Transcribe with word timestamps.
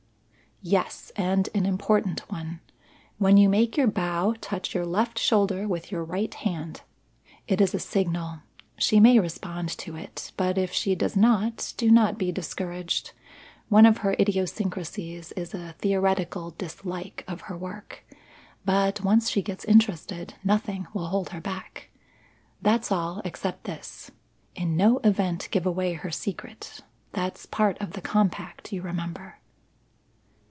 "Yes, 0.63 1.11
and 1.15 1.49
an 1.55 1.65
important 1.65 2.19
one. 2.31 2.59
When 3.17 3.35
you 3.35 3.49
make 3.49 3.77
your 3.77 3.87
bow, 3.87 4.35
touch 4.41 4.75
your 4.75 4.85
left 4.85 5.17
shoulder 5.17 5.67
with 5.67 5.91
your 5.91 6.03
right 6.03 6.31
hand. 6.31 6.81
It 7.47 7.59
is 7.59 7.73
a 7.73 7.79
signal. 7.79 8.41
She 8.77 8.99
may 8.99 9.17
respond 9.17 9.69
to 9.79 9.95
it; 9.95 10.31
but 10.37 10.59
if 10.59 10.71
she 10.71 10.93
does 10.93 11.17
not, 11.17 11.73
do 11.77 11.89
not 11.89 12.19
be 12.19 12.31
discouraged. 12.31 13.13
One 13.69 13.87
of 13.87 13.97
her 14.05 14.15
idiosyncrasies 14.19 15.31
is 15.31 15.55
a 15.55 15.73
theoretical 15.79 16.51
dislike 16.51 17.23
of 17.27 17.41
her 17.49 17.57
work. 17.57 18.05
But 18.63 19.01
once 19.03 19.31
she 19.31 19.41
gets 19.41 19.65
interested, 19.65 20.35
nothing 20.43 20.85
will 20.93 21.07
hold 21.07 21.29
her 21.29 21.41
back. 21.41 21.89
That's 22.61 22.91
all, 22.91 23.19
except 23.25 23.63
this. 23.63 24.11
In 24.53 24.77
no 24.77 24.99
event 24.99 25.47
give 25.49 25.65
away 25.65 25.93
her 25.93 26.11
secret. 26.11 26.81
That's 27.13 27.47
part 27.47 27.79
of 27.81 27.93
the 27.93 28.01
compact, 28.01 28.71
you 28.71 28.83
remember." 28.83 29.39